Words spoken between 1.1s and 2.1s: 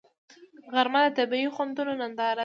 طبیعي خوندونو